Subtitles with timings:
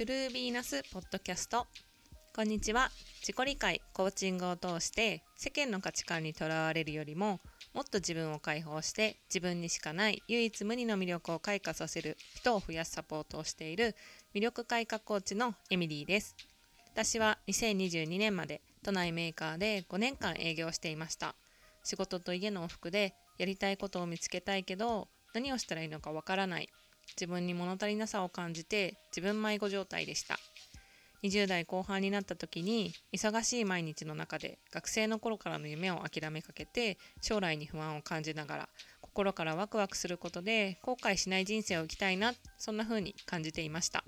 [0.00, 1.66] トゥルービーナスポッドキャスト。
[2.34, 2.90] こんにちは。
[3.20, 7.38] 自己理解コーチングを通して世間の価値観にとらわれるよりも
[7.74, 13.94] もっと自分を解放して自分にしかない唯一無二の魅力を開花させる人を増やすサポートをしている
[14.34, 16.34] 魅力開花コーチのエミリーです。
[16.94, 21.34] 私は2022年まで都内メーカーで5年間営業していました。
[21.84, 26.70] 仕事と家の往復でやりたいことを見つけたいけど何をしたらいいのかわからない。
[27.16, 30.38] 自分に物足りなさを感じて自分迷子状態でした。
[31.22, 38.68] 20代後半になった時に忙しい毎日の中で学生の頃からの夢を諦めかけて将来に不安を感じながら
[39.02, 44.04] 心からワクワクすることで後悔しない人生を生きたいなそんな風に感じていました。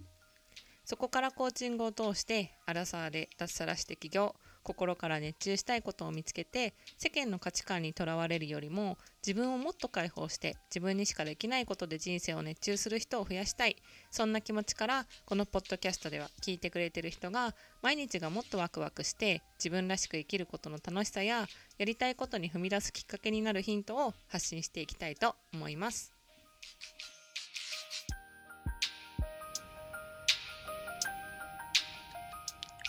[0.84, 4.34] そこからコーチングを通してアラサーで脱サラして起業。
[4.62, 13.76] 心から熱中したいことを見つけて世間の価値観にとらわれるよりも自分をもっと解放して自分にしかできないことで人生を熱中する人を増やしたい
[14.10, 21.46] そんな気持ちからこのポッドキャストでは聞いてくれてる人が毎日がもっとワクワクして自分らしく生きることの楽しさや
[21.78, 26.12] やりたいことに踏み出すきっかけになるヒントを発信していきたいと思います。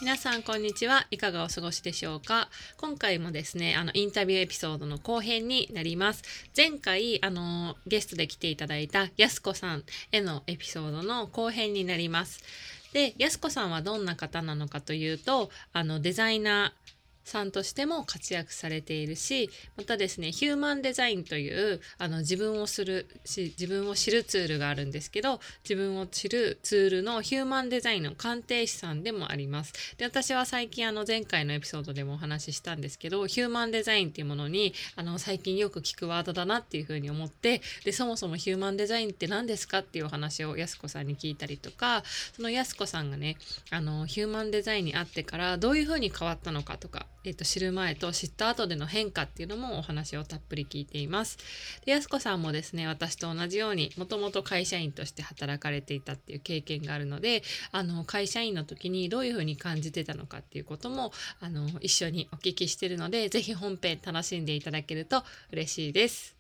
[0.04, 2.50] 皆さんこんにちはいかがお過ごしでしょうか？
[2.76, 6.24] 今回もですねあのインタビューエピソードの後編になります。
[6.58, 12.44] 前回あのゲストで来ていただいたやすこさんへのエピソードの後編になります。
[12.92, 16.93] でやすこさんはどんな方なのかというとあのデザイナー
[17.24, 29.74] さんとしても活躍されているしまたですねヒューマンデザインというあの自分をするし自分を知るツールがあるんですけど自分を知るツールのヒューマンデザインの鑑定士さんでもあります。
[29.98, 42.04] で私は最近あの前回のエピソードでもお話ししたんですけどヒューマンデザインっていうものにあの最近よく聞くワードだなっていうふうに思ってでそもそもヒューマンデザインって何ですかっていうお話をやすこさんに聞いたりとか
[42.36, 43.38] そのやすこさんがね
[43.72, 51.38] あのヒューマンデザインにあってからどういうふうに変わったのかとかえっと、知る前と知った後での変化っていうのもお話をたっぷり聞いています。
[51.86, 66.36] で、やすこさんもですね、私と同じようにもともと会社員として働かれていたっていう経験があるので、あの、会社員の時にどういうふうに感じてたのかっていうことも、あの、一緒にお聞きしてるので、ぜひ本編楽しんでいただけると嬉しいです。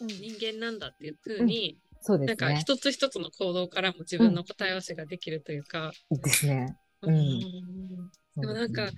[0.00, 2.36] 人間なんだっていうふうに、うんそうですね。
[2.36, 5.92] なんか一つ一つの行動からも自分の答え合わせができるというか。
[6.10, 6.76] うん、ですね。
[7.02, 7.40] うん。
[8.36, 8.90] でもなんか、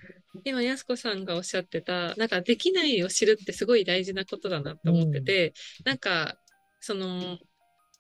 [0.45, 5.53] 今、やすこさんがおっしゃってた、なんかできないを知るってすごい大事なことだなと思ってて、うん、
[5.85, 6.37] なんか、
[6.81, 7.39] その、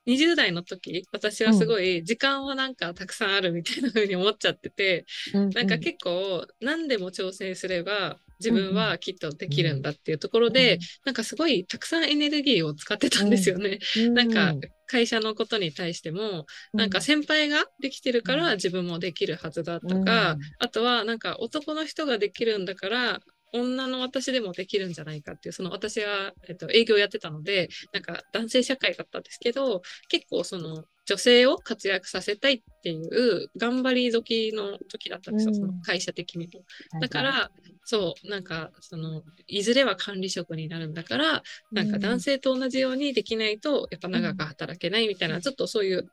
[0.07, 13.79] 20代の時、私はすごい時間はなんかたくさんあるみたいな風に思っちゃってて、うん、なんか結構何でも挑戦すれば自分はきっとできるんだっていうところで、うん、なんかすごいたくさんエネルギーを使ってたんですよね。
[13.97, 14.55] うん、なんか
[14.93, 23.21] 会社のことに対しても、なんか先輩ができてるから自分もできるはずだとか、あとはなんか男の人ができるんだから
[23.53, 36.65] 女の私でもできるんじゃないかっていう、その私は、えっと、営業やってたので、なんか男性社会だったんですけど、結構その女性を活躍させたいっていう頑張り時の時だったんですよ、その会社的にも。
[37.01, 37.51] だから、
[37.85, 41.43] そう、なんか、その、いずれは管理職になるんだから、
[41.73, 46.09] なんか男性と同じようにできないと、やっぱ長く働けないみたいな、ちょっとそういう、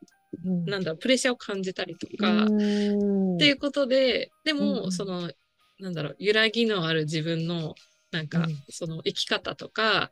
[0.66, 5.32] なんだプレッシャーを感じたりとか、っていうことで、でも、その、
[5.80, 7.76] なんだろう、揺らぎのある自分の、
[8.12, 10.10] なんか、その生き方とか、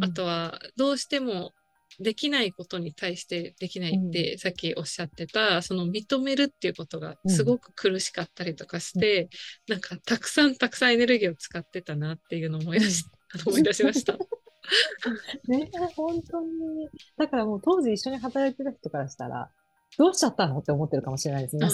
[0.00, 1.52] あとは、どうしても
[2.00, 9.22] できないことに対してできないって、うん、さっきおっしゃってたその認めるっていうことがすごく苦しかったりとかして、
[9.68, 13.04] うん、なんかたくさんたくさんエネルギーを使ってたなっていうのを思い出し,、
[13.46, 14.16] 思い出しました。
[15.48, 16.88] ね本当に。
[17.16, 19.50] だからもう当時一緒に働いてた人からしたら、
[19.96, 21.68] どうしちゃったのって思ってるかもしれないですね。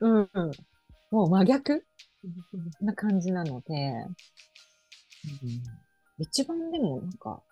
[0.00, 0.50] うん、 うん、
[1.10, 1.84] もう真逆？
[2.80, 5.62] な感じなので、うん、
[6.18, 7.42] 一番でもなんか、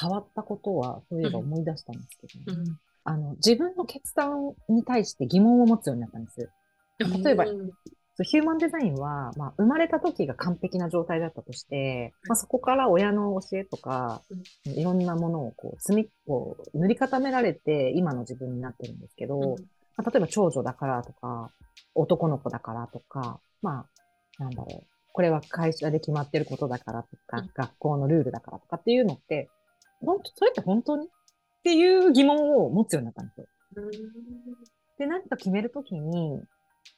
[0.00, 6.50] 変わったことは、そういえば思い出したんですけど、ね、うん、あの、自分の決断に対して疑問を持つようになったんです。
[6.98, 7.44] 例えば、
[8.24, 14.22] ヒューマンデザインは、まあ、生まれた時が完璧な状態だったとして、まあ、そこから親の教えとか、
[14.64, 19.56] いろんなものをこう、積み、こう、塗り固められて、今の自分になってるんですけど、
[19.98, 21.50] まあ、例えば長女だからとか、
[21.94, 23.86] 男の子だからとか、ま
[24.38, 29.50] あ、なんだろう、これは会社で決まってることだからとか、学校のルールだからとかっていうのって、
[30.00, 31.10] 本当、それって本当にっ
[31.64, 33.46] ていう疑問を持つようになったんですよ。
[34.98, 36.40] で、何か決めるときに、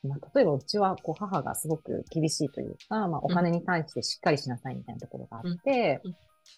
[0.04, 6.02] まあ、例えばうちはこう母がすごく厳しいというか、まあ、お金に対してしっかりしなさいみたいなところがあって、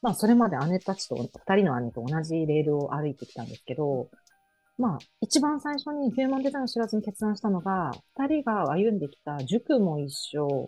[0.00, 4.08] まあ、それまで姉たちと、二人の姉と同じレールを歩いてきたんですけど、
[4.82, 10.66] まあ、一番最初にヒューマンデザインを知らずに決断したのが、二人が歩んできた塾も一緒、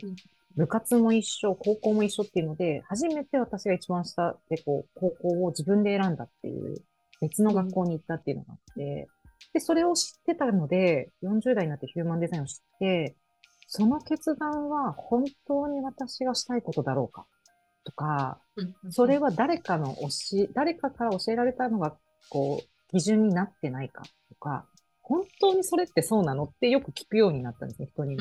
[0.57, 6.77] 部活も一緒、高校も一緒っていうので、初めて私が一番下でこう、高校を自分で選んだっていう、
[7.23, 9.09] 別の学校に行ったっていうのがあって、
[9.53, 13.17] で、それを知ってたので、40代になってヒューマンデザインを知って、
[13.67, 17.27] その決断は本当に私がしたいことだろうか
[17.83, 18.39] とか、
[18.91, 21.97] それは誰かの教え、誰かから教えられたのが、
[22.31, 24.67] こう、基準になってないかとか、
[25.03, 28.17] 本当にそれってそうなのってよく聞くようになったんですね、人に。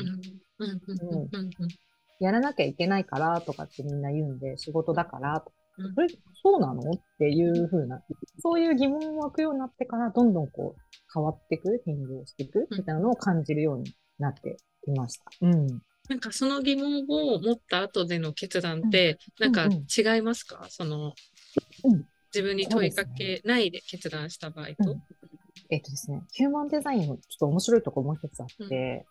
[2.20, 5.52] やらなきゃいけないからとかってみんな言うんで、仕事だからとか、
[5.94, 6.08] それ、
[6.42, 8.02] そうなのっていうふうな、
[8.40, 10.80] そういう疑問を湧くようになってから、どんどんこう、
[11.12, 14.56] 変わっていく、変容していくみたいなのを感じるようになって
[14.88, 15.24] いました。
[15.40, 15.66] うん。
[16.08, 21.14] なんかその疑問を持った後での決断って、なんか違いますか、うんうん、その、
[21.84, 24.90] うん、自分に問いかけないで決断した場合と？
[24.90, 25.02] うん、
[25.70, 29.06] えっ、とですね、ヒューマンデザインのちょっと面白いところもう一つあって、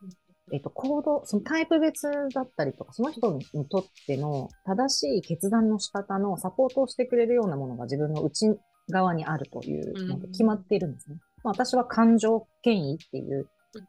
[0.51, 8.57] えっ、と、コード、そのタイプ別だったりとか、その人にとっての正しい決断の仕方のサポートをしてくれるようなものが自分の内
[8.89, 11.17] 側にあるというのが決まっているんですね。
[11.43, 13.47] まあ、私は感情権威っていう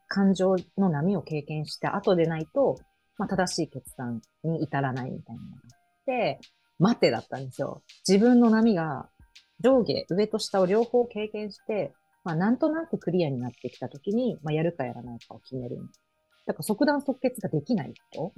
[0.08, 2.76] 感情の波を経験した後でないと、
[3.18, 6.40] まあ、正しい決断に至らないみたいなのがあって、
[6.78, 7.82] 待てだったんですよ。
[8.08, 9.08] 自分の波が
[9.64, 15.78] 上下、上と下を両方経験して、まあ、なんとなくクリアになってきたときに、まあ、やるかやらないかを決める。
[16.46, 18.32] だから即断即決ができない人、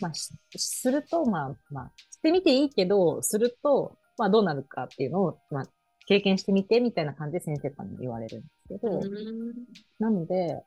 [0.00, 5.66] まあ、すると、まあ、まあ、してみていいけど、すると、まあ、どうなるかっていうのを、まあ、
[6.06, 9.00] 経験してみて、みたいな感じで先生から言われるんですけど、
[9.98, 10.62] なので、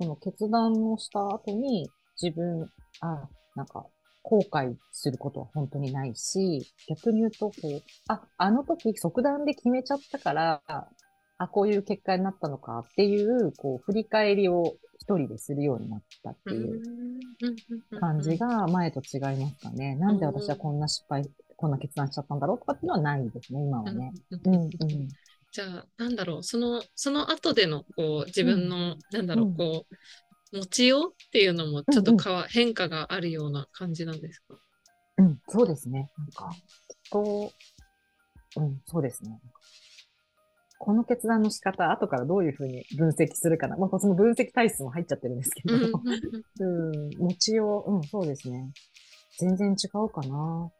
[0.00, 1.90] その決断をした後に、
[2.20, 2.66] 自分、
[3.00, 3.86] あ、なんか、
[4.28, 10.62] 後悔することは本当にないし、逆に言うと、こう、あ、あの時即断で決めちゃったから、
[11.38, 16.82] あ、こういう結果になったのかっていう、こう、振り返りを一人でするようになったっていう
[18.00, 19.94] 感じが前と違いますかね。
[19.94, 24.12] なんで私はこんな失敗、こんな決断しちゃったんだろうとかっていうのはないですね、今はね。
[24.30, 24.70] うん、うん、
[25.52, 29.96] じゃあ、なんだろう、その、その後での、こう、自分の、うん、なんだろう、こう、
[30.52, 34.54] 持ちようっていうのもちょっとかわ、うんうん、変化があるような感じなんですか？
[35.18, 36.10] うん、そうですね。
[36.18, 36.60] なんか、きっ
[37.10, 37.52] と、
[38.56, 39.40] うん、そうですね。
[40.78, 43.76] この決断の仕方、後からどういうふうに分析するかな。
[43.76, 45.74] まあ、その分析体質も入っちゃってるんですけど、
[46.60, 48.70] うん、持ちよう、うん、そうですね。
[49.38, 50.70] 全然違うかな。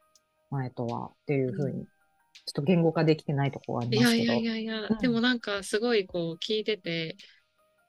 [0.50, 4.22] 前とはっていうふうに、ちょっと言語化できてないところはありますけど。
[4.24, 7.16] いやいやいやいや、うん、でもなんかすごいこう聞いてて、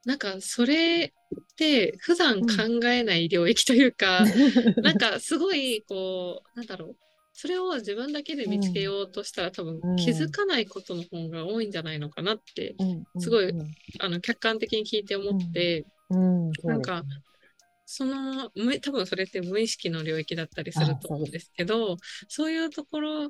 [0.08, 6.96] なんかそれって普段考えない領域というか、うん、なんかすごいこう、なんだろう。
[7.34, 12.76] それを自分だけで見つけようとしたら、多分気づかないことの方が多いんじゃないのかなって、
[13.20, 13.52] すごい、
[14.00, 15.86] あの客観的に聞いて思って、
[16.64, 17.04] なんか、
[17.86, 18.50] その、
[18.82, 21.98] 多分それって無意識の領域だったりすると思うんですけど、
[22.30, 23.30] そういうところ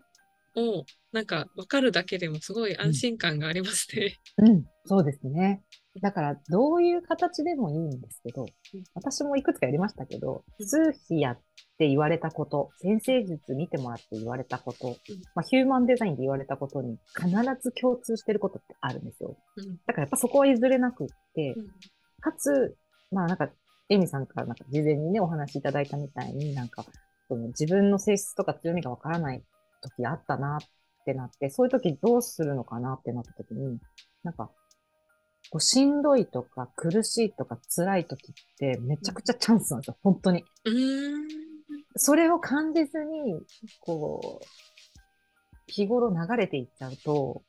[0.57, 4.17] をなんか分かるだけでもすごい安心感がありますね。
[4.37, 5.63] うん、うん、そうですね。
[6.01, 8.45] だから、どういう形でもいいんですけど、
[8.93, 11.39] 私もいくつかやりましたけど、数比やっ
[11.77, 14.97] て言われたこと、先生術見てもらって言われたこと、
[15.33, 17.29] まあ、ヒューマンデザインで言われたことに必
[17.61, 19.37] ず共通してることってあるんですよ。
[19.85, 21.55] だからやっぱそこは譲れなくって、
[22.21, 22.75] かつ、
[23.11, 23.49] まあなんか、
[23.89, 26.85] エミさんからなんか事前にね、お話しいただいたみたいになんか、
[27.27, 29.43] その自分の性質とか強みがわからない
[29.89, 30.59] 時あったなっ
[31.05, 33.79] てなって、そういう時どうするのかなってなった時に、
[34.23, 34.51] なんか、
[35.49, 40.43] こうしんどいとか苦しいとか辛い時ってめちゃくちゃチャンスなんですよ、本当に。
[41.95, 43.39] それを感じずに、
[43.81, 44.45] こう、
[45.67, 47.43] 日頃流れていっちゃうと、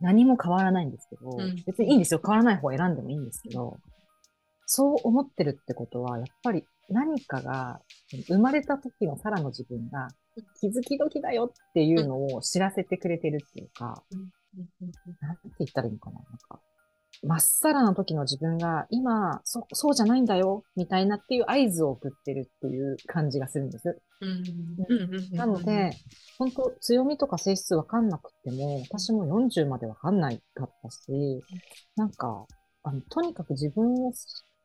[0.00, 2.20] 何も変わらないんですけど、うん、別にいいんですよ。
[2.24, 3.78] 変わらない方を選んでもいいんですけど、
[4.66, 7.80] そう思ってるってことは、やっぱり何かが、
[8.26, 10.08] 生まれた時のサラの自分が
[10.60, 14.02] 気づき時だよっていうのを知らせてくれてるっていうか、
[15.20, 16.16] なんて言ったらいいのかな。
[16.16, 16.60] なんか、
[17.22, 24.00] まっさらな時の自分が今、そ、そうじゃないんだよ、みたいなっていう合図を送ってるっていう感じがするんです。
[25.32, 25.90] なので、
[26.38, 31.42] 本当強みとか性質わかんなくても、私も40までわかんないかったし、
[31.96, 32.46] なんか、
[32.82, 34.12] あの、とにかく自分を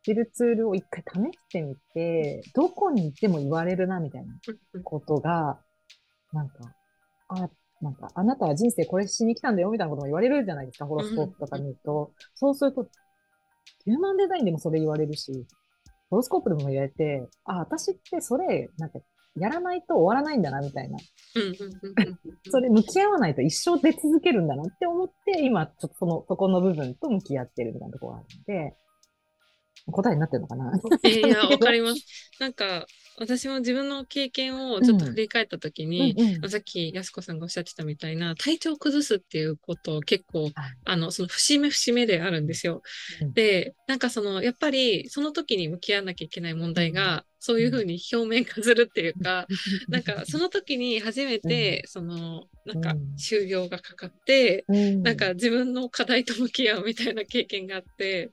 [0.10, 4.34] 知るツールを一回試してみて、どこに行っても言われるな、みたいな
[4.84, 5.60] ことが、
[6.34, 6.56] なんか、
[7.28, 7.50] あ、
[7.80, 12.12] なんか、あなたは人生これしに来たんだよみたいなことも言われるじゃないですか、ホロスコープとか見ると。
[12.34, 12.88] そうすると、
[13.86, 15.46] ヒューマンデザインでもそれ言われるし、
[16.10, 19.00] ホロスコープでも言われて、あ、私ってそれ、なんか
[19.36, 20.98] やらないと終わらないんだな、みたいな。
[22.50, 28.76] それ向き合わないと一生出続けるんだなって思って、今、ちょっとその、そこの部分と向き合ってるみたいなところがあるので、
[29.88, 30.72] 答えになってるのかな？
[31.04, 32.06] いや、 わかります。
[32.40, 32.86] なんか、
[33.18, 40.52] 私も自分の経験をちょっと振り返ったときに、うん、さっき安子さんがおっしゃってたみたいな、体調を崩すっていうことを結構、
[40.86, 42.82] あの、その節目節目であるんですよ。
[43.22, 49.48] うん、で、なんかその、やっぱりその時に向き合わなきゃいけない問題が、そういうふうに表面化するっていうか、
[49.88, 54.66] なんかその時に初めて、その、なんか就業がかかって、
[55.04, 58.32] なんか自分の課題と向き合うみたいな経験があって、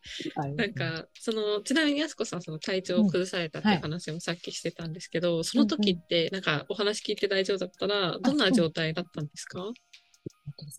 [0.56, 9.70] なんか、その、ちなみに安子さん、その体調を崩されたって話もさっきしてたんですけど、その時って、なんかお話聞いて大丈夫だったら、どんな状態だったんですか？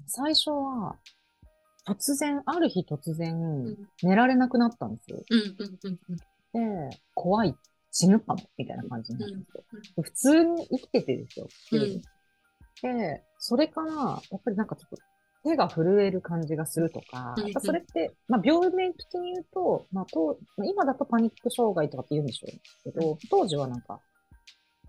[0.07, 0.98] 最初は、
[1.86, 5.24] 突然、ある日突然、寝られなくなったんですよ。
[6.53, 7.55] で、怖い
[7.91, 9.63] 死ぬかも、みたいな感じになるんですよ。
[9.98, 11.48] うん、普通に生きててですよ。
[12.84, 14.98] うん、で、それから、やっぱりなんかちょっと
[15.44, 24.00] 手が震える感じがするとか、やっぱそれって、まあ病名的に言うと、まあと、今だとパニック障害とかって言うんでしょうけど、当時はなんか、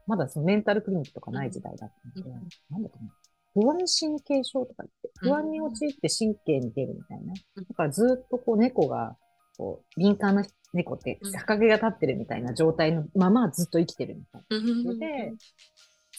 [0.07, 2.31] まだそのメンタルクリニックとかない時代だったんで、
[2.71, 3.15] なんだかな。
[3.55, 7.35] 不安神経症とか言って、不安に陥って神経に出るみたいな。
[7.35, 9.17] だからずっとこう猫が、
[9.57, 14.43] こう、敏感な猫って逆毛が立ってるみたいな状態のままずっと生きてるみたい
[14.85, 14.95] な。
[14.95, 15.33] で、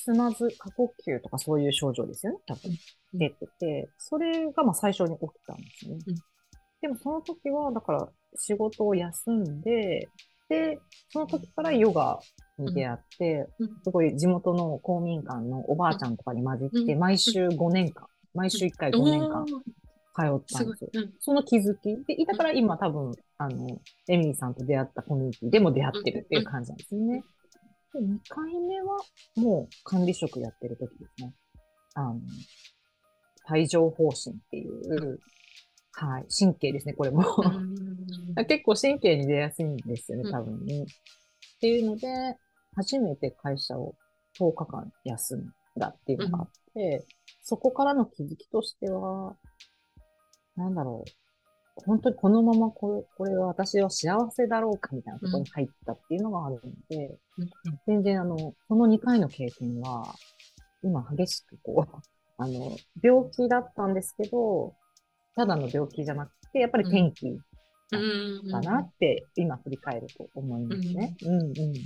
[0.04, 2.72] つまず、過呼吸とかそういう症状ですよね、多分。
[3.14, 5.98] 出てて、それがまあ最初に起きたんですね。
[6.82, 10.08] でもその時は、だから仕事を休んで、
[10.48, 10.80] で、
[11.10, 12.20] その時からヨガ
[12.58, 13.48] に出会って、
[13.84, 19.46] すごい地元の公民館のおばあちゃんとかに混じって、毎週5年間、毎週1回5年間。
[19.46, 19.54] 通
[20.28, 20.90] ったんですよ。
[20.94, 21.96] すうん、その気づき。
[22.06, 27.24] で、だから今多分、あの、エミーさんと出会ったコミュニティでも出会ってるっていう感じなんですね。
[27.94, 28.98] で、2回目は
[29.38, 31.34] もう管理職やってる時ですね。
[31.96, 32.20] あの、
[33.50, 35.20] 帯状方針っていう、
[35.94, 37.24] はい、神経ですね、これも
[38.48, 40.84] 結構神経に出やすいんですよね、多分ね。
[40.84, 40.86] っ
[41.60, 42.08] ていうので、
[42.76, 43.96] 初めて会社を
[44.40, 47.06] 10日間休んだっていうのがあって、
[47.42, 49.36] そこからの気づきとしては、
[50.60, 51.12] なんだろう。
[51.86, 57.50] 本当にこのままこれ、これは私は幸せだろうかみたいなところに入ったっていうのがあるので、うん、
[57.88, 58.36] 全然あの、
[58.68, 60.04] この2回の経験は、
[60.84, 61.98] 今激しくこう、
[62.38, 64.76] あの、病気だったんですけど、
[65.36, 67.40] ただの病気じゃなくて、やっぱり天気
[68.52, 71.16] だなって、今振り返ると思いますね。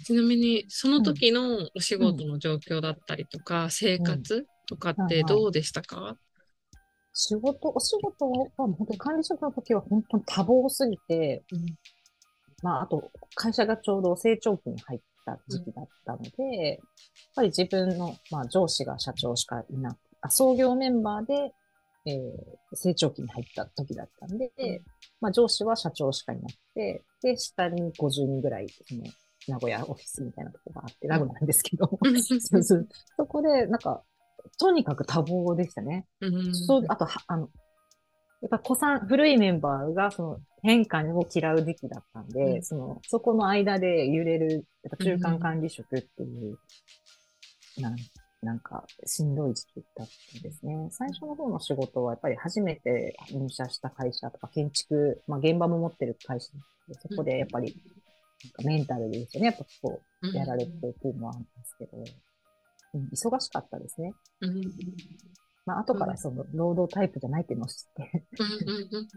[0.03, 6.17] ちなみに、その時のお仕事の状況だったりとか、生活とかってどうでしたか、
[7.13, 11.65] 仕事、お仕事は本当に管理職の時は本当に多忙すぎて、うん、
[12.63, 16.77] まあ、あと、会社がちょうど成長期に入った時期だったので、うん、やっ
[17.35, 21.53] ぱり自分の、まあ、上司が社長しかいなく、あ創業メンバーで、
[22.05, 24.81] えー、成長期に入った時だったんで、うん、
[25.21, 29.03] まあ、上司は社長しかいなくて、で、下に50人ぐらい、その、
[29.47, 31.89] 名古屋オフィスみたいなとこがあって、ラグなんですけど、
[33.17, 34.03] そこで、なんか、
[34.59, 36.05] とにかく多忙でしたね。
[36.21, 37.49] うん、そうあとあの、
[38.41, 46.57] やっぱ子さん、古いメンバーがその変化を嫌う時期だったんで、うん、その、そこの間で揺れる、やっぱ中間管理職っていう、
[47.77, 47.95] うん、なん
[48.43, 50.89] なんか、しんどい時期だったんですね。
[50.91, 56.51] 最初の方の仕事は、やっぱり初めて入社した会社とか、建築、まあ現場も持ってる会社
[56.87, 57.73] で、そこでやっぱり、
[58.43, 59.47] なんかメンタルですよね。
[59.47, 62.03] やっぱこう、やられてっていうのはあるんですけど、
[62.93, 64.13] うん、忙しかったですね。
[64.41, 64.61] うん、
[65.65, 68.25] まあ、後からその、労働タイプじゃないっていうのを知って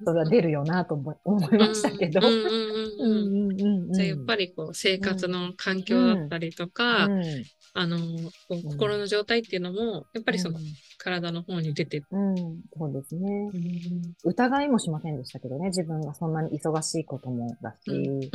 [0.04, 2.20] それは出るよなと思いましたけど。
[2.20, 7.08] じゃあ、やっぱりこう、生活の環境だったりとか、
[7.74, 7.98] あの、
[8.48, 10.58] 心の状態っていうのも、やっぱりその、
[10.98, 11.98] 体の方に出て。
[11.98, 12.06] る。
[12.12, 12.36] うん、
[12.78, 13.50] そうですね、
[14.24, 18.30] 疑いもしませんでしたけどね、自分がそんなに忙しいこともだし、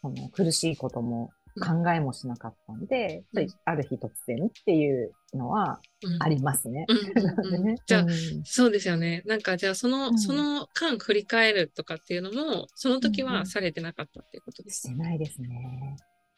[0.00, 1.30] その苦しいことも
[1.60, 5.80] 考えもしなかったんで、うん、ある日突然っていうのは
[6.20, 6.86] ありますね。
[7.86, 8.06] じゃあ、
[8.44, 9.22] そうですよね。
[9.26, 15.96] なんかじゃあその、その間振り返るとかっていうのも、その時はされてなかったっていうことですか、してないですね。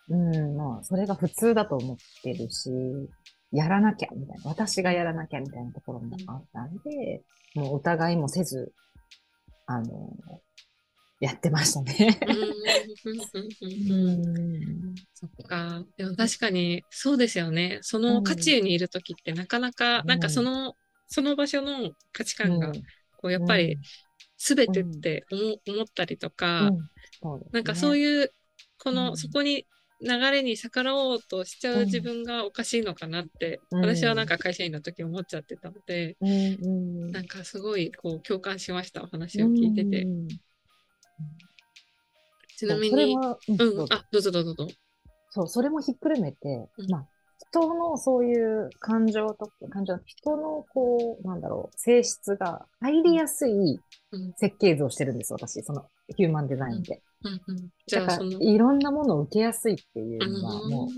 [0.09, 2.71] うん、まあ、それが普通だと思ってるし、
[3.53, 7.23] やらなきゃみたいな、私がやらなきゃみたいなところもあったんで、
[7.55, 8.73] もう疑いもせず、
[9.67, 10.11] あの、
[11.19, 12.19] やってましたね。
[15.15, 15.85] そっか。
[15.97, 17.79] でも確かにそうですよね。
[17.83, 20.75] その渦中にいる時ってなかなか、なんかその、
[21.09, 22.73] その場所の価値観が、
[23.17, 23.79] こうやっぱり
[24.37, 26.71] 全てって思,、思ったりとか、
[27.53, 28.31] なんかそういう、
[28.79, 29.67] この、そこに
[30.03, 40.03] 流れに逆らおうとしちゃう自分がおかしいのかなって、うん、私はなんか会社員の時思っちゃってたので、うん、なんかすごいこう共感しましたお話を聞いてて。
[40.03, 40.29] うん、
[42.57, 43.23] ちなみに、うん、
[43.91, 44.75] あ、どうぞどうぞどうぞ。
[45.31, 47.07] そう、それもひっくるめて、まあ、
[47.51, 53.79] 人のそういう感情とか、感情、人のこう、なんだろう、性質が入りやすい
[54.37, 55.85] 設計図をしてるんです、私、その
[56.17, 57.03] ヒューマンデザインで。
[57.23, 60.89] うんうん、だから、いろんなものを受けやすいっていうのがもう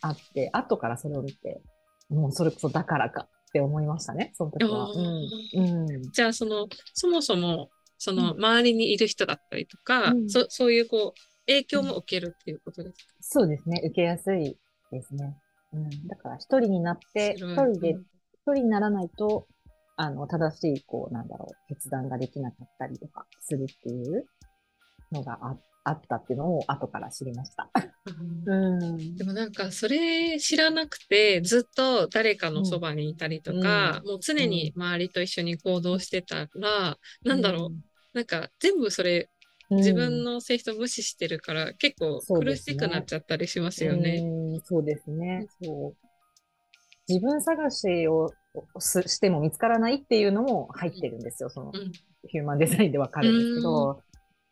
[0.00, 1.60] あって、後からそれを見て、
[2.08, 4.90] もうそれこそだからかって思いましたね、その時は。
[4.90, 5.28] うん。
[5.54, 7.70] うん、じゃあ、その、そもそも、
[8.04, 14.58] その周りにいる人だったりとか、うん、そそういうこう、影響も受けるっていうことですか、そうですね、受けやすい
[14.92, 15.38] ですね。
[15.72, 17.98] うん、だから一人になって、一人で、一
[18.44, 19.46] 人にならないと、
[19.96, 24.26] あの、正しい、こう、なんだろう、決断ができなかったりとかするっていう
[25.10, 25.56] のがあ
[25.86, 27.70] あったっていうのを後から知りました。
[28.46, 37.74] うん、でもなんかそれ知らなくてずっと誰かのそばにいたりとか、うん、もう常に周りと一緒に行動してたら、うん、なんだろう、
[38.14, 39.28] なんか全部それ
[39.70, 44.22] 自分の性質を無視してるから、結構苦しくなっちゃったりしますよね。
[44.64, 45.46] そうですね。
[45.62, 45.96] そう
[47.08, 48.30] 自分探しを
[48.90, 51.50] しても見つからないっていうのも入ってるんですよ。
[51.50, 51.72] その、
[52.28, 54.00] ヒューマン デザインでわかるんですけど、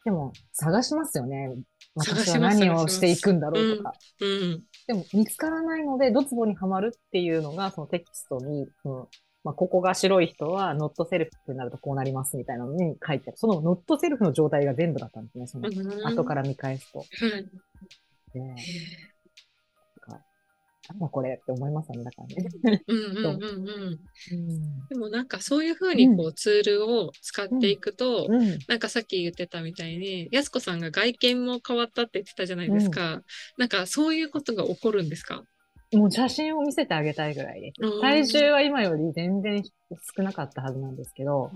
[0.05, 1.55] でも探しますよね。
[1.95, 3.93] 私は何をしていくんだろうとか。
[4.21, 9.07] うん、でも見つからないので、ドツボにはまるっていうのが、そのテキストに、うん、
[9.45, 13.37] まあ、ここが白い人はノットセルフになるとこうなりますみたいなのに書いてある。
[13.37, 15.47] そのノットセルフの状態が全部だったんですね。
[15.47, 15.69] その
[16.09, 17.05] 後から見返すと。
[18.35, 18.41] で
[20.89, 22.83] なんだこれって思いますね、だからね。
[22.89, 24.89] うんうんうんうん。
[24.89, 33.15] でもなんかそういうふうにこうツールを使っていくと、うん、なんかさっき言ってたみたいに、やすこさんが外見も変わったって言ってたじゃないですか。
[33.15, 33.23] うん、
[33.59, 35.45] なんかそういうことが起こるんですか？
[35.93, 38.01] もう写真を見せてあげたいぐらいです。
[38.01, 39.63] 体重は今より全然
[40.17, 41.51] 少なかったはずなんですけど、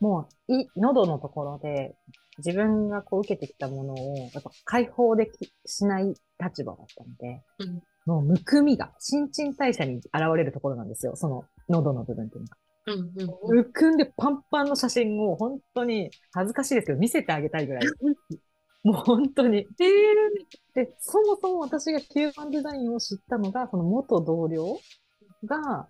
[0.00, 1.94] もう、い、喉のところで
[2.38, 10.04] 自分がこう受けてきたものを、やっぱ解放でき、しない立場だったので、うん、もうむくみが、新陳代謝に現
[10.36, 11.16] れるところなんですよ。
[11.16, 12.56] その喉の部分っていうのが。
[12.84, 12.98] うん
[13.48, 17.82] うん、むくんでパンパンの写真を本当に恥ずかしいですけど見せてあげたいぐらい。
[18.84, 19.66] もう本当に。
[20.74, 24.78] で、そもそも私がヒューマンデザインを知ったのが、その元同僚
[25.44, 25.88] が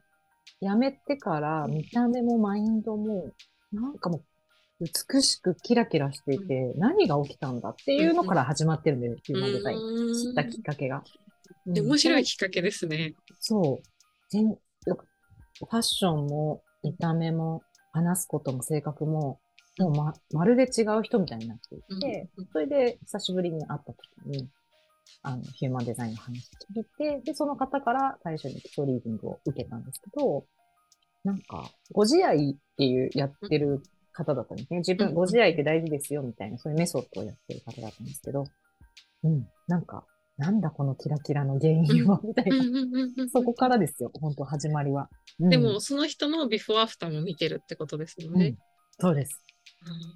[0.61, 3.31] 辞めてから見た目もマインドも、
[3.72, 4.18] なんかも
[4.81, 9.78] う美しくキラキラしていて、何が起きたんだっていうのから始まってるんだよ、ヒューマンデザイン。
[10.14, 11.02] 知ったきっかけが。
[11.66, 13.14] 面白いきっかけですね。
[13.40, 13.88] そう。
[14.31, 19.38] 全ファッションも見た目も話すことも性格も
[19.78, 24.48] もうま、まるで違う人みたいになっていて、うん、それで久しぶりに会った時に、
[25.22, 30.44] あの、ヒューマンデザインの話聞いて、で、その方から最初に基礎リーディングを受けたんですけど、
[31.24, 33.82] なんか、ご自愛っていうやってる
[34.12, 34.78] 方だったんですね。
[34.78, 38.44] 自分、ご自愛って大事ですよみたいな、そういうメソッドをやってる方だったんですけど、
[39.22, 40.04] うん、なんか、
[40.38, 43.28] なんだこのキラキラの原因は、みたいな。
[43.30, 45.08] そこからですよ、本当始まりは。
[45.38, 48.48] うん、でも、その人のビフォーアフターも見てるってことですよね。
[48.48, 48.58] うん、
[48.98, 49.42] そうです。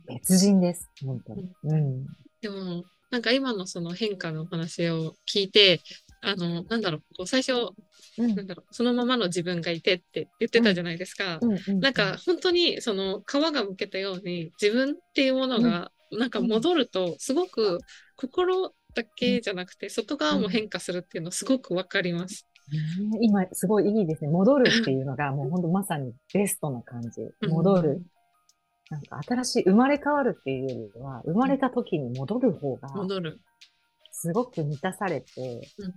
[0.09, 1.51] 別人です、本当に。
[1.65, 2.07] うん。
[2.41, 5.81] でも、なんか今のその変化の話を聞いて、
[6.23, 7.53] あの、なんだろう、こう最初、
[8.19, 11.39] うん、なんだろう、そのままの自分がいてって言ってたじゃないですか。
[11.81, 17.79] なんか本当にその皮がむけたように自分っていうものがなんか戻るとすごく
[18.17, 22.47] 心だけじゃなくて外側も変化するっていうのすごくわかります。
[23.21, 24.31] 今すごいいいですね。
[24.31, 27.11] 戻るっていうのがもう本当まさにベストな感じ。
[27.49, 28.03] 戻る。
[28.91, 33.41] なんか新しい、生まれ変わるっていうよりは、生まれた時に戻る方が、戻る。
[34.13, 35.95] すごく満たされて、うん、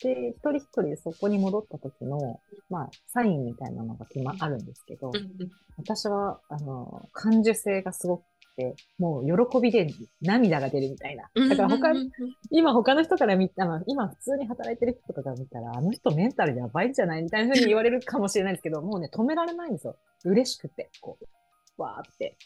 [0.00, 2.40] で、一人一人そこに戻った時の、
[2.70, 8.24] まあ、サインみたいなのが決ま、あるんですけど、うんうん、私は、あの、感受性がすごく
[8.56, 9.88] て、もう喜びで
[10.20, 11.30] 涙が出るみたいな。
[11.48, 11.92] だから他、
[12.50, 19.96] 今他の人から見た、今普通に働いてる人とかが見たら、あの人メンタルやばいんじゃないみたいな風に言われるかもしれないですけど、もうね、止められないんですよ。
[20.24, 21.24] 嬉しくて、こう。
[21.76, 22.36] わーって。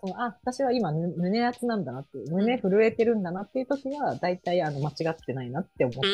[0.00, 6.04] そのあ、私は今胸熱なんだなっていう、胸震えてるんだなっていう時は、大体あの間違ってないなって思ってま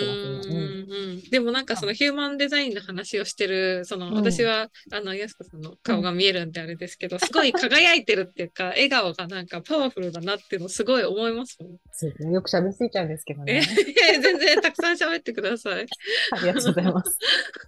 [0.42, 0.54] すね。
[0.54, 11.78] うんうん、でもなんかそのヒューマンデザインの話をしてる、その、私は、あの、やすこさんの顔が見えるんであれですけど、 すごい輝いてるっていうか、笑顔がなんかパワフルだなっていうのすごい思いますもん。
[11.92, 12.32] そうですね。
[12.32, 13.62] よく喋りすぎちゃうんですけどね。
[14.12, 15.86] え全然たくさん喋ってください。
[16.32, 17.18] ありがとうございます。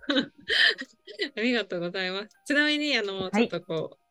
[1.37, 2.37] ありがとうございます。
[2.47, 4.10] ちなみに、あの、ちょっとこう、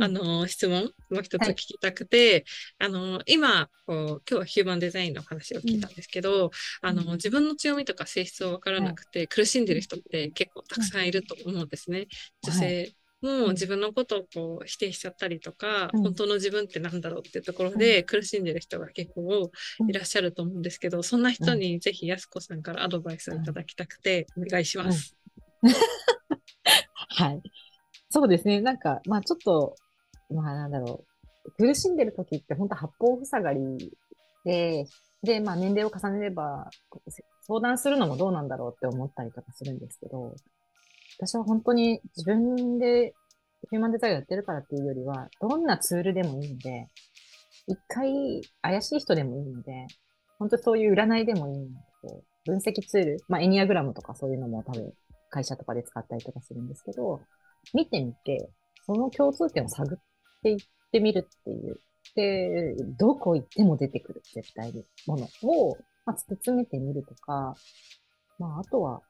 [0.00, 2.44] あの、質問もう一つ聞きたくて、
[2.78, 6.50] はい、あの、今、こう、今日はヒューマンデザインの話を聞いたんですけど、うん、
[6.88, 12.06] あの、自分の強みとか性質をわからなくて、苦しんでる人って結構たくさんいると思うんですね。
[12.42, 19.50] 女性もう自分のことをこう否定しちゃったりとか、うん、本当の自分って何だろうっていうところで苦しんでる人が結構
[19.88, 25.16] いらっしゃると思うんですけど、そんな人にぜひやすこさんからアドバイスをいただきたくてお願いします。
[27.10, 27.42] はい。
[28.10, 28.60] そうですね。
[28.60, 29.76] なんか、まあちょっと、
[30.30, 31.04] まあなんだろ
[31.46, 31.52] う。
[31.56, 33.92] 苦しんでる時って本当八方塞がり
[34.44, 34.86] で、
[35.22, 36.70] で、まあ年齢を重ねれば、
[37.46, 40.34] 相談するのもどうなんだろうって思ったりとかするんですけど、
[41.18, 43.14] 私は本当に自分で
[43.70, 46.88] ヒューマンデザインやってるからっていうよりは、どんなツールでもいいので、
[47.66, 49.86] 一回怪しい人でもいいので、
[50.38, 54.92] 本当そういう占いでもいいので、分析ツール、まあエニアグラムとかそういうのも多分
[55.30, 57.20] 会社とかで使ったりとかするんですけど、
[57.74, 58.50] 見てみて、
[58.86, 59.98] その共通点を探っ
[60.42, 60.56] ていっ
[60.92, 61.80] てみるっていう。
[62.14, 65.76] で、どこ行っても出てくる、絶対に、ものを、
[66.06, 67.54] まあ、突き詰めてみるとか、
[68.38, 69.02] まあ、あとは、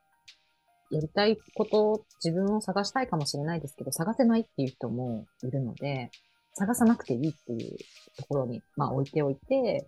[0.91, 6.09] やりたいこと、自分を探したいかもしれないですけど、探せないっていう人もいるので、
[6.53, 7.77] 探さなくていいっていう
[8.17, 9.87] ところに、まあ置いておいて、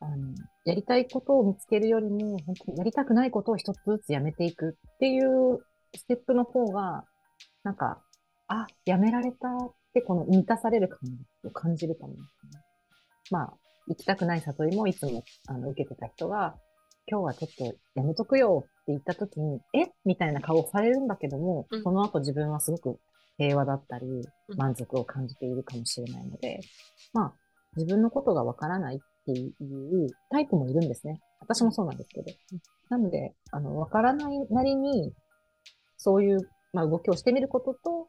[0.00, 5.58] あの、やりたいことを見つけるよりも、本当にやりたくないことを一つずつやめていくっていう
[5.94, 7.04] ステップの方が、
[7.62, 8.02] なんか、
[8.48, 10.98] あ、やめられたってこの満たされる感
[11.44, 12.18] を感じるかも、ね。
[13.30, 13.54] まあ、
[13.88, 16.56] 行きたくない悟りもいつもあの受けてた人が、
[17.06, 19.90] 今日はちょっとやめとくよって言った時に、え？
[20.04, 23.00] みたいな顔をされるんだけども、うん、その後自分はすごく
[23.36, 24.06] 平和だったり、
[24.56, 26.60] 満足を感じているかもしれないので、
[27.12, 27.34] まあ、
[27.76, 29.52] 自分のことがわからないっていう
[30.30, 31.20] タイプもいるんですね。
[31.40, 32.26] 私もそうなんですけど。
[32.90, 35.12] なので、あの、わからないなりに、
[35.96, 36.40] そういう、
[36.72, 38.08] まあ、動きをしてみることと、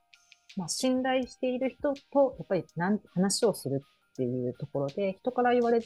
[0.57, 5.81] まあ、信頼している人と、やっぱり、なん、話をするっていうところで、人から言われ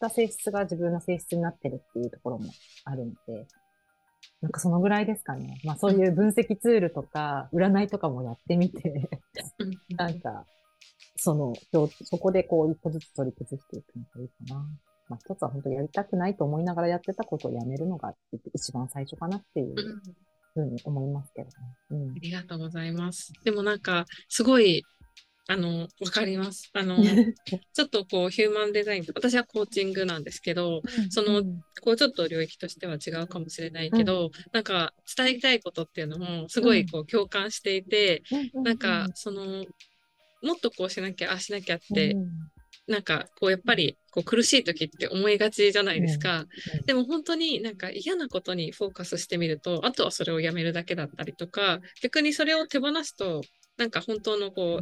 [0.00, 2.50] た性質が自分の性質になってるっていうところも
[2.84, 3.46] あるので、
[4.40, 5.60] なんかそのぐらいですかね。
[5.64, 9.08] まあそういう分析ツールとか、占いとかもやってみて
[9.96, 10.46] なんか、
[11.16, 11.52] その、
[12.04, 14.66] そこでこう一歩ずつ取り崩していくのがいいかな。
[15.10, 18.14] まあ一つは本当やりたくないと思いながらやってたことをやめるのが
[18.54, 19.74] 一番最初かなっていう
[20.54, 21.52] ふうに思いますけどね。
[21.90, 23.32] うん、ありがとうございます。
[23.44, 24.84] でもなんか、すごい
[25.50, 26.70] あの、わかります。
[26.74, 26.96] あの、
[27.74, 31.42] ちょっとこう、ヒューマンデザイン、私はコーチングなんですけど、その、
[31.80, 38.22] こう、ちょっと領域としては違うかもしれないけど、なんか、伝えたいことっていうのも、すごいこう、共感していて、
[38.62, 39.64] なんか、その、
[40.40, 42.14] もっとこうしなきゃ、ああしなきゃって、
[42.86, 46.46] なんか、こう、やっぱり、こう、苦しい時って思いがちじゃないですか。
[46.86, 53.42] でも本当になんか嫌なことにフォーカスしてみると、あとはそれをやめるだけだったりとか、逆にそれを手放すと、
[53.76, 54.80] なんか本当のこ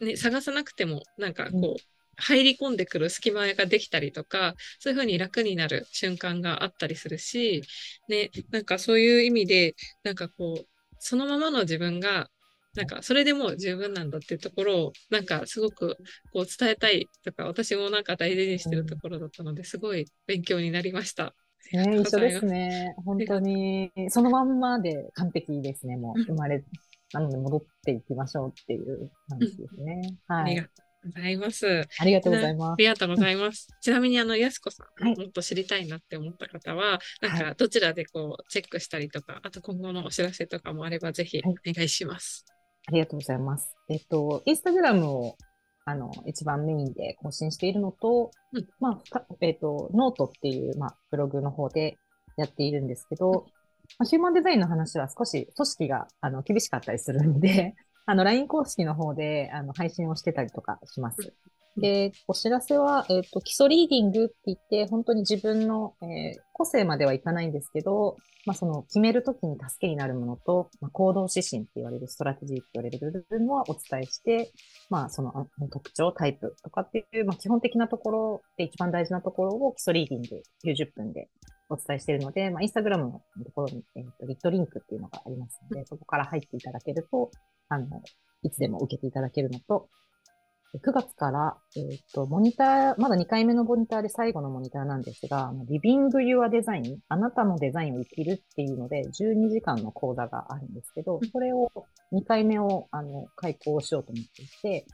[0.00, 1.82] う、ね、探さなくても、なんかこう、
[2.18, 7.62] 入り込んでくる隙間ができたりとか、そういうふうに楽になる瞬間があったりするし、
[8.08, 10.66] ね、なんかそういう意味で、なんかこう、
[10.98, 12.30] そのままの自分が、
[12.76, 15.96] なんかそれでもう十分なんだっていうところを、なんかすごく
[16.32, 21.34] こう伝えたいとか、私もなんか大事にしてるところだったので、すごい勉強になりました。
[21.72, 22.94] ね、一緒ですね。
[23.04, 25.96] 本当に、そのまんまで完璧ですね。
[25.96, 26.62] もう生まれ
[27.12, 30.00] なので戻っていきましょうっていう感じですね。
[30.28, 30.42] はい。
[30.42, 31.88] ありがとうございます。
[31.98, 32.72] ありがとうございます。
[32.72, 33.68] ありがとうございます。
[33.80, 42.55] ちなみに、あの、やすこさん、はい、もっと知りたいなって思った方は、なんか、どちらでこう、チェックしたりとか、あと今後のお知らせとかもあれば、ぜひお願いします、はい。
[42.86, 43.74] ありがとうございます。
[43.88, 45.36] えっと、インスタグラムを
[45.88, 51.96] あの、一番メインで更新しているのと、うん、まあ、えっ、と、ノートっていう、まあ、ブログの方で
[52.36, 53.46] やっているんですけど、
[53.96, 61.32] まあ、ヒューマンデザインの話は少し組織があの厳しかったりするんで、あの、LINE 公式の方であの配信をしてたりとかします。
[61.76, 74.52] で、お知らせは、えっ、ー、と、基礎リーディングって言って、本当に自分の、えー、個性まではいかないんですけど、まあ、その、決めるときに助けになるものと、まあ、行動指針って言われる、ストラテジーって言われる部分はお伝えして、
[74.88, 81.28] まあ、その特徴、タイプとかっていう、まあ、基本的なところで一番大事なところを基礎リーディング90分で
[81.68, 87.30] お伝えしているので、まあ、インスタグラムのところに、えーと、リットリンクっていうのがありますので、そこから入っていただけると、
[87.68, 87.86] あの、
[88.42, 89.88] いつでも受けていただけるのと、
[90.74, 101.70] 9月から、えっ、ー、と、モニター、まだ2回目のモニターで最後のモニターなんですが、リビング・ユア・デザイン、あなたのデザインを生きるっていうので、12時間の講座があるんですけど、それを、
[102.12, 104.86] 2回目を、あの、開講しようと思っていて、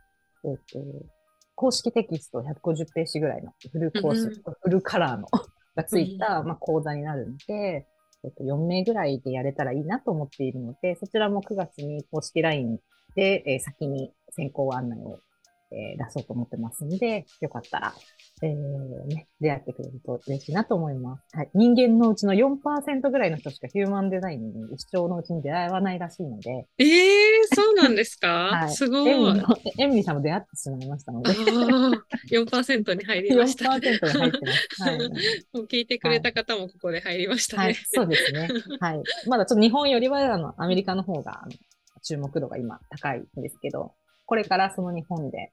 [0.44, 0.54] えっ、ー、
[1.00, 1.06] と、
[1.54, 5.26] 公式テキスト150ページぐらいのフルコース、フルカラーの
[5.74, 7.86] がついた、まあ、講座になるんで、
[8.24, 12.78] えっと、4名ぐらいでやれたらいいなと思っているので、そちらも9月に公式 LINE
[13.16, 15.18] で、えー、先に先行案内を
[15.72, 17.94] えー、出そうと思ってますんで、よかったら、
[18.42, 21.36] えー、ね、出会ってくれると嬉しいなと思います。
[21.36, 21.50] はい。
[21.54, 26.66] 人間のうちの4%ぐらいの人しかヒューマンデザインに一生のうちに出会わないらしいので。
[26.78, 28.28] ええー、そうなんですか？
[28.52, 28.70] はい。
[28.70, 29.10] すごい。
[29.78, 31.30] エミリーさんも出会ってしまいましたので。
[32.30, 33.70] 4%に入りました。
[33.70, 34.82] 4%に入ってます。
[34.82, 34.98] はい。
[35.52, 37.62] もう聞いてくれた方もここで入りましたね。
[37.64, 38.48] はい、そうですね。
[38.80, 39.02] はい。
[39.26, 41.46] まだちょっと日本よりはあのアメリカの方が
[42.02, 43.92] 注目度が今高いんですけど、
[44.26, 45.52] これからその日本で、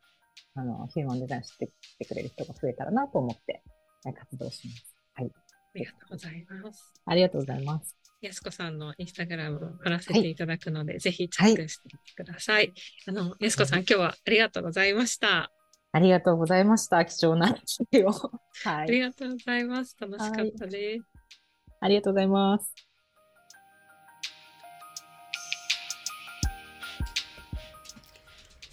[0.55, 3.61] あの、ヒューマンデザインしてきてくれる人が増えたらなと思って、
[4.03, 4.95] 活動します。
[5.13, 5.31] はい。
[5.75, 6.93] ありがとうございます。
[7.05, 7.95] ありがとうございます。
[8.21, 12.55] やすこさんのインスタグラムを貼らせていただくので、はい、ぜひチェックしてみてください。
[12.55, 12.73] はい、
[13.07, 15.51] あの、やすこさん、今日はありがとうございました。
[15.91, 17.03] ありがとうございました。
[17.05, 17.55] 貴重な
[17.91, 18.11] 日を。
[18.11, 18.29] はい。
[18.63, 19.95] ありがとうございます。
[19.99, 21.05] 楽しかったです。
[21.79, 22.88] ありがとうございます。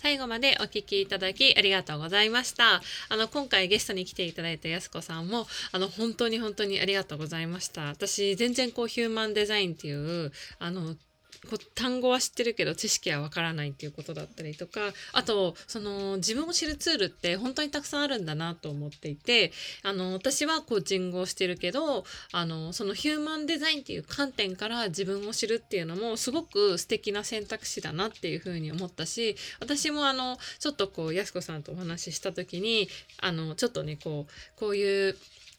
[0.06, 2.80] 最後までお聴きいただきありがとうございました。
[3.08, 7.86] あの、今回ゲストに来ていただいたやすこさんも、あの、本当に本当にありがとうございました。
[7.86, 10.94] 私、全然こう、ヒューマンデザインっていう、あの、
[11.74, 14.80] 単語は知ってるけど知識はわからないっていうことだったりとか
[15.12, 32.88] あとその自分を知るツールって本当にたくさんあるんだなと思っていてあの私はコーチングをしてるけどあのそのヒューマンデザインっていう観点から自分を知るっていうのもすごく素敵な選択肢だなっていうふうに思ったし私もあのちょっとこうやす子さんとお話しした時に
[33.20, 35.16] あのちょっとねこうこういう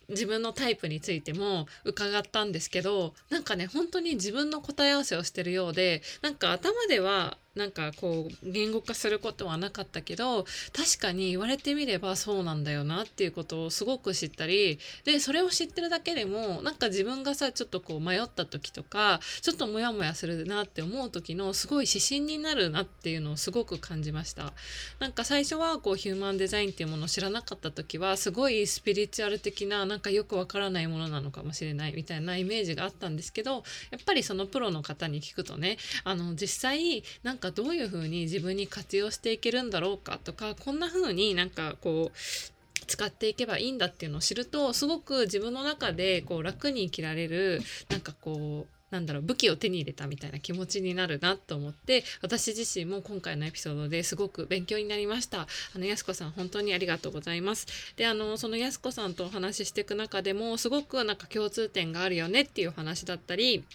[0.10, 24.54] 自分のタイプについても伺ったんですけどなんかね本当に自分の答え合わせをしてるようでなんか頭ではなんかこう言語化することはなかったけど確かに言われてみればそうなんだよなっていうことをすごく知ったりでそれを知ってるだけでもなんか自分がさちょっとこう迷った時とかちょっとモヤモヤするなって思う時のすごい指針になるなっていうのをすごく感じました。
[25.00, 42.18] なんか最初はこうヒューマンデザインっていうものを知らなかった時はすごいスピリチュアル的ななんかよくわからないものなのかもしれないみたいなイメージがあったんですけどやっぱりそのプロの方に聞くとねあの実際なんかかどういうふうに自分に活用していけるんだろうかとかこんな風になんかこう
[42.86, 55.42] 使っていけばいいんだっていうのを知るとすごく自分の中でこう楽に生きられるなんかこうなんだろう武器を手に入れたみたいな気持ちになるなと思って私自身も今回のエピソードですごく勉強になりました。
[55.42, 57.68] あのやすこさん本当にありがとうございます。
[57.98, 63.66] であのそのやすこさんとお話ししていく中でもすごくなんか共通点があるよねっていうお話だったり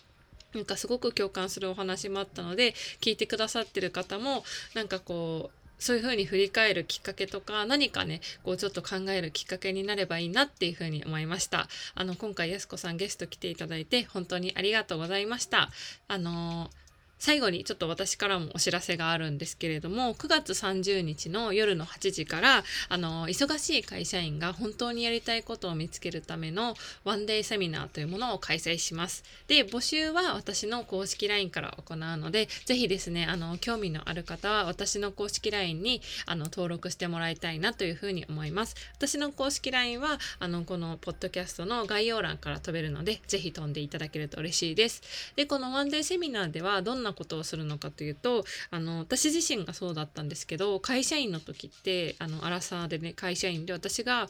[0.55, 11.69] なんかすごく共感するお話もあったので聞いてくださってる方もなんかこうそういうふうに振り返るきっかけとか何かねこうちょっと考えるきっかけになればいいなっていうふうに思いました。
[11.97, 15.71] あの今回やすこさんゲスト来ていただいて本当にありがとうございました。
[16.07, 16.82] あのー
[17.23, 29.23] 最後にちょっと私からもお知らせがあるんですけれども9月30日の夜の8時からあの忙しい会社員が本当にやりたいことを見つけるためのワンデーセミナーというものを開催します。
[29.47, 38.75] で募集は私の公式 LINE から行うのでぜひですねあの興味のある方は私の公式 LINE にあの登録してもらいたいなというふうに思います。
[38.97, 45.03] 私の公式 LINE はあのこのポッドキャストの概要欄から飛べるのでぜひ飛んでいただけると嬉しいです。
[45.37, 54.29] でこのワンデーセミナーではどんななことをするのかというとあの私自身がそうだったんですけど会社員の時ってあのアラサーでね会社員で私が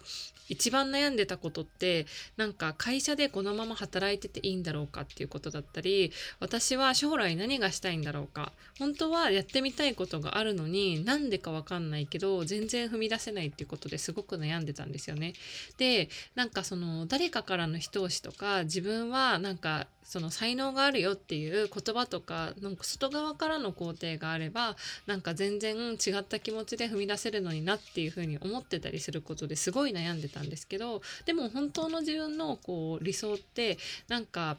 [0.49, 15.33] 一番悩んでたことってなんか会社でこのまま働いてていいんだろうかっていうことだったり私は将来何がしたいんだろうか本当はやってみたいことがあるのになんでかわかんないけど全然踏み出せないっていうことですごく悩んでたんですよね。
[15.79, 34.57] でなんかその誰かからの一押しとか自分はなんかその才能があるよっていう言葉とかなんか外側からの肯定があればなんか全然違った気持ちで踏み出せるのになっていうふうに思ってたりすることですごい悩んでたんですけどでも本当の自分のこう理想ってなんか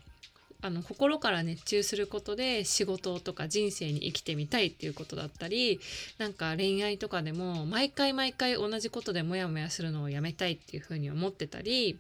[0.66, 5.82] あの心から熱中することで仕事とか人生に生きてみたいっていうことだったり
[6.18, 12.00] なんか恋愛とかでも毎回毎回同じことでモヤモヤするのをやめたいっていうふうに思ってたり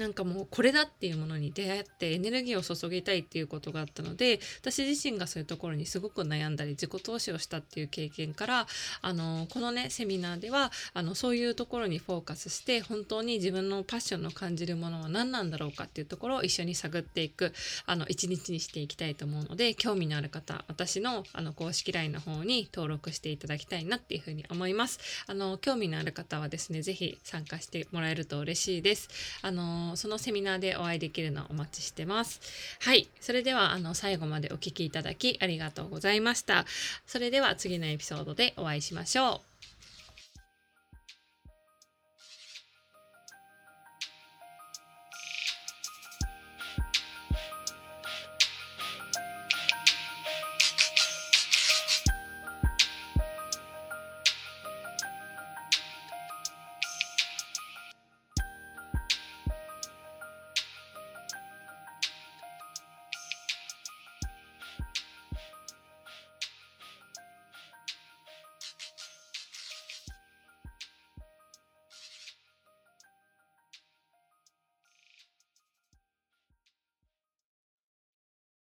[0.00, 8.66] なんかもうこれだっていうものに出会ってエネルギーを注ぎたいっていうことがあったので私自身がそういうところにすごく悩んだり自己投資をしたっていう経験から
[9.02, 17.52] あのこのねセミナーではあのそういうところにフォーカスして本当に自分のパッションの感じるものは何なんだろうかっていうところを一緒に探っていく
[17.84, 24.98] あの一日にしていきたいと思うので興味のある方私のあの公式 LINE の方に登録していただきたいなっていうふうに思います。
[25.26, 29.08] あの興味のある方はですね是非参加してもらえると嬉しいです。
[29.42, 32.40] あののそのセミナーでお会いできるのをお待ちしてます。
[32.80, 33.08] はい。
[33.20, 36.64] それでは、あの、最後までお聴きいただきありがとうございました。
[37.06, 39.49] それでは次のエピソードでお会いしましょう。